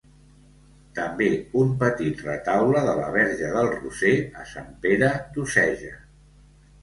[0.99, 1.25] També
[1.63, 4.13] un petit retaule de la verge del Roser
[4.45, 5.93] a Sant Pere d'Oceja.